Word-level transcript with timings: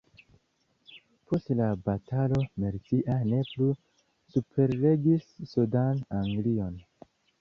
Post 1.25 1.51
la 1.59 1.67
batalo 1.89 2.39
Mercia 2.63 3.17
ne 3.33 3.41
plu 3.51 3.67
superregis 4.37 5.29
sudan 5.53 6.01
Anglion. 6.23 6.81